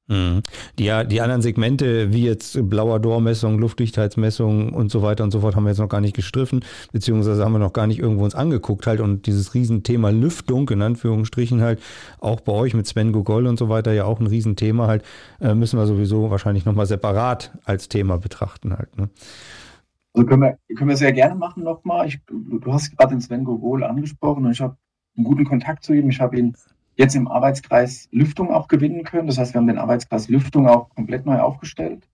[0.10, 0.42] Mhm.
[0.80, 5.56] Die, die anderen Segmente, wie jetzt blauer Dormessung, Luftdichtheitsmessung und so weiter und so fort,
[5.56, 8.34] haben wir jetzt noch gar nicht gestriffen, beziehungsweise haben wir noch gar nicht irgendwo uns
[8.34, 11.80] angeguckt halt und dieses Riesenthema Lüftung, in Anführungsstrichen halt,
[12.20, 15.04] auch bei euch mit Sven Gogol und so weiter ja auch ein Riesenthema halt,
[15.40, 18.98] äh, müssen wir sowieso wahrscheinlich nochmal separat als Thema betrachten halt.
[18.98, 19.10] Ne?
[20.16, 22.10] Also können wir, können wir sehr gerne machen nochmal.
[22.28, 24.76] Du hast gerade den Sven Gogol angesprochen und ich habe
[25.16, 26.10] einen guten Kontakt zu ihm.
[26.10, 26.56] Ich habe ihn
[27.00, 29.28] jetzt im Arbeitskreis Lüftung auch gewinnen können.
[29.28, 32.06] Das heißt, wir haben den Arbeitskreis Lüftung auch komplett neu aufgestellt.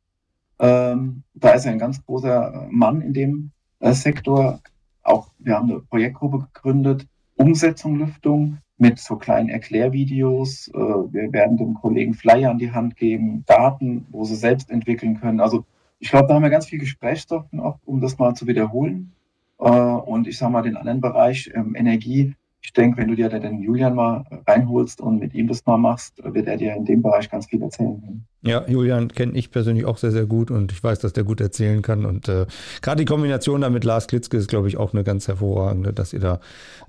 [0.59, 4.61] Ähm, da ist ein ganz großer Mann in dem äh, Sektor.
[5.01, 10.67] Auch wir haben eine Projektgruppe gegründet, Umsetzung Lüftung mit so kleinen Erklärvideos.
[10.67, 15.19] Äh, wir werden den Kollegen Flyer an die Hand geben, Daten, wo sie selbst entwickeln
[15.19, 15.39] können.
[15.39, 15.65] Also
[15.97, 19.13] ich glaube, da haben wir ganz viel Gesprächsstoff noch, um das mal zu wiederholen.
[19.57, 22.35] Äh, und ich sage mal, den anderen Bereich ähm, Energie
[22.65, 26.19] ich denke, wenn du dir den Julian mal reinholst und mit ihm das mal machst,
[26.23, 28.25] wird er dir in dem Bereich ganz viel erzählen.
[28.45, 31.41] Ja, Julian kenne ich persönlich auch sehr, sehr gut und ich weiß, dass der gut
[31.41, 32.05] erzählen kann.
[32.05, 32.45] Und äh,
[32.83, 36.13] gerade die Kombination da mit Lars Klitzke ist, glaube ich, auch eine ganz hervorragende, dass
[36.13, 36.39] ihr da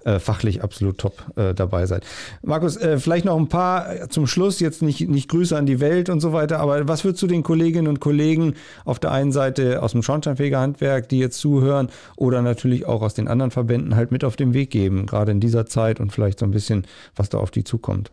[0.05, 2.05] äh, fachlich absolut top äh, dabei seid.
[2.42, 6.11] Markus, äh, vielleicht noch ein paar zum Schluss, jetzt nicht, nicht Grüße an die Welt
[6.11, 8.53] und so weiter, aber was würdest du den Kolleginnen und Kollegen
[8.85, 13.29] auf der einen Seite aus dem Schornsteinfegerhandwerk, die jetzt zuhören, oder natürlich auch aus den
[13.29, 16.45] anderen Verbänden halt mit auf den Weg geben, gerade in dieser Zeit und vielleicht so
[16.45, 18.11] ein bisschen, was da auf die zukommt?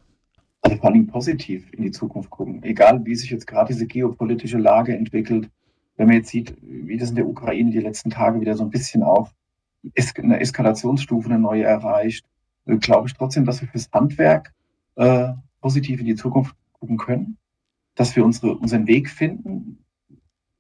[0.64, 2.64] Also vor allem positiv in die Zukunft gucken.
[2.64, 5.50] Egal, wie sich jetzt gerade diese geopolitische Lage entwickelt.
[5.98, 8.70] Wenn man jetzt sieht, wie das in der Ukraine die letzten Tage wieder so ein
[8.70, 9.32] bisschen auf
[10.18, 12.26] eine Eskalationsstufe, eine neue erreicht,
[12.80, 14.54] glaube ich trotzdem, dass wir fürs Handwerk
[14.96, 17.38] äh, positiv in die Zukunft gucken können,
[17.96, 19.84] dass wir unsere, unseren Weg finden.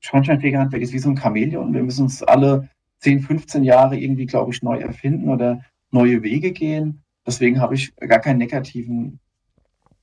[0.02, 1.74] Schornsteinfegerhandwerk ist wie so ein Chamäleon.
[1.74, 5.62] Wir müssen uns alle 10, 15 Jahre irgendwie, glaube ich, neu erfinden oder
[5.92, 7.04] neue Wege gehen.
[7.26, 9.20] Deswegen habe ich gar keinen negativen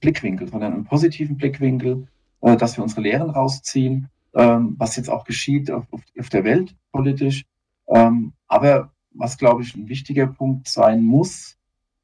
[0.01, 2.07] Blickwinkel, sondern einen positiven Blickwinkel,
[2.41, 6.75] äh, dass wir unsere Lehren rausziehen, ähm, was jetzt auch geschieht auf, auf der Welt
[6.93, 7.45] politisch.
[7.89, 11.57] Ähm, aber was, glaube ich, ein wichtiger Punkt sein muss,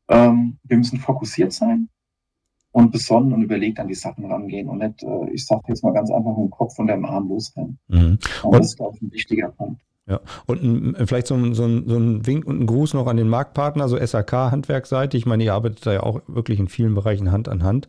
[0.09, 1.89] ähm, wir müssen fokussiert sein
[2.73, 5.93] und besonnen und überlegt an die Sachen rangehen und nicht, äh, ich sage jetzt mal
[5.93, 7.79] ganz einfach, mit dem Kopf und dem Arm losrennen.
[7.89, 8.19] Mhm.
[8.43, 9.81] Und das ist, glaube ich, ein wichtiger Punkt.
[10.09, 13.09] Ja, und ein, vielleicht so ein, so, ein, so ein Wink und ein Gruß noch
[13.09, 15.17] an den Marktpartner, so SAK-Handwerksseite.
[15.17, 17.89] Ich meine, ihr arbeitet da ja auch wirklich in vielen Bereichen Hand an Hand.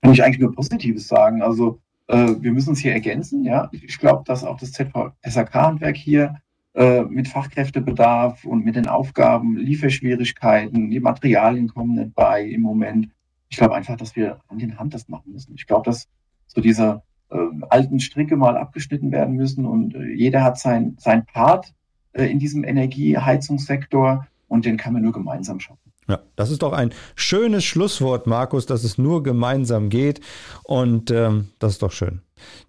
[0.00, 1.42] Kann ich eigentlich nur Positives sagen.
[1.42, 3.44] Also, äh, wir müssen uns hier ergänzen.
[3.44, 6.36] Ja, ich glaube, dass auch das ZV SAK-Handwerk hier
[6.74, 13.08] äh, mit Fachkräftebedarf und mit den Aufgaben, Lieferschwierigkeiten, die Materialien kommen nicht bei im Moment.
[13.48, 15.54] Ich glaube einfach, dass wir Hand in Hand das machen müssen.
[15.54, 16.08] Ich glaube, dass
[16.46, 17.36] so dieser äh,
[17.68, 21.74] alten Stricke mal abgeschnitten werden müssen und äh, jeder hat sein, sein Part
[22.12, 25.86] äh, in diesem Energieheizungssektor und den kann man nur gemeinsam schaffen.
[26.08, 30.20] Ja, das ist doch ein schönes Schlusswort, Markus, dass es nur gemeinsam geht.
[30.62, 32.20] Und ähm, das ist doch schön.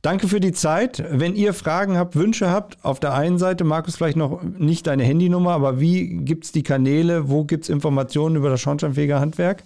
[0.01, 1.03] Danke für die Zeit.
[1.07, 5.03] Wenn ihr Fragen habt, Wünsche habt, auf der einen Seite, Markus, vielleicht noch nicht deine
[5.03, 7.29] Handynummer, aber wie gibt es die Kanäle?
[7.29, 9.63] Wo gibt es Informationen über das Schornsteinfegerhandwerk?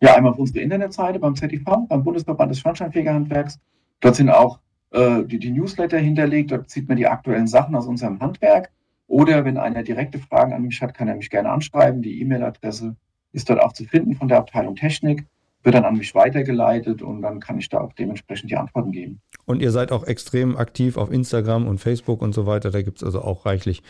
[0.00, 3.58] Ja, einmal auf unsere Internetseite beim ZIV, beim Bundesverband des Schornsteinfegerhandwerks.
[4.02, 4.58] Dort sind auch
[4.90, 8.70] äh, die, die, Newsletter hinterlegt, dort sieht man die aktuellen Sachen aus unserem Handwerk.
[9.06, 12.02] Oder wenn einer direkte Fragen an mich hat, kann er mich gerne anschreiben.
[12.02, 12.96] Die E-Mail-Adresse
[13.32, 15.26] ist dort auch zu finden von der Abteilung Technik,
[15.62, 19.20] wird dann an mich weitergeleitet und dann kann ich da auch dementsprechend die Antworten geben.
[19.44, 22.70] Und ihr seid auch extrem aktiv auf Instagram und Facebook und so weiter.
[22.70, 23.82] Da gibt es also auch reichlich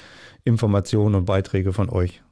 [0.44, 2.22] Informationen und Beiträge von euch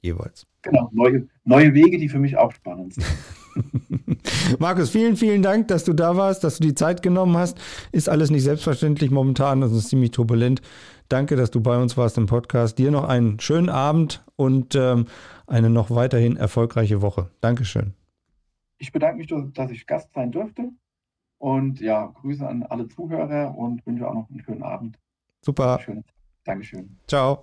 [0.00, 0.46] jeweils.
[0.62, 3.06] Genau, neue, neue Wege, die für mich auch spannend sind.
[4.58, 7.58] Markus, vielen, vielen Dank, dass du da warst, dass du die Zeit genommen hast.
[7.92, 10.62] Ist alles nicht selbstverständlich momentan, das ist ziemlich turbulent.
[11.08, 12.78] Danke, dass du bei uns warst im Podcast.
[12.78, 15.06] Dir noch einen schönen Abend und ähm,
[15.46, 17.30] eine noch weiterhin erfolgreiche Woche.
[17.40, 17.94] Dankeschön.
[18.78, 20.70] Ich bedanke mich, dass ich Gast sein durfte.
[21.38, 24.98] Und ja, Grüße an alle Zuhörer und wünsche auch noch einen schönen Abend.
[25.42, 25.78] Super.
[26.44, 26.96] Dankeschön.
[27.06, 27.42] Ciao.